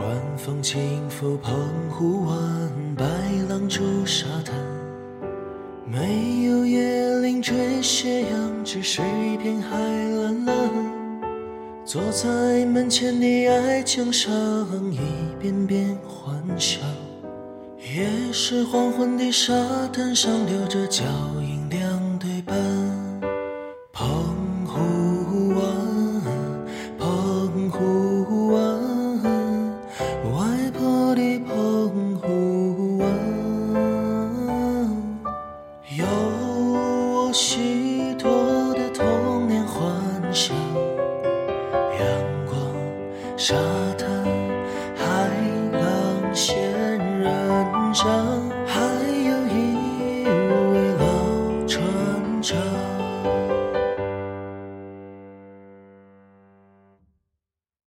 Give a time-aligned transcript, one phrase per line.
[0.00, 0.06] 晚
[0.36, 1.54] 风轻拂澎
[1.88, 2.36] 湖湾，
[2.96, 3.04] 白
[3.48, 4.52] 浪逐沙滩。
[5.86, 10.54] 没有椰林缀斜阳，只是一片海蓝蓝。
[11.84, 14.32] 坐在门前的矮墙上，
[14.90, 14.98] 一
[15.40, 16.80] 遍遍幻想。
[17.78, 19.54] 也是黄昏的沙
[19.92, 21.04] 滩上，留着脚
[21.40, 21.43] 印
[37.36, 39.92] 许多的童年幻
[40.32, 40.54] 想，
[41.98, 42.06] 阳
[42.46, 42.56] 光、
[43.36, 43.56] 沙
[43.98, 44.08] 滩、
[44.94, 45.28] 海
[45.72, 48.33] 浪、仙人掌。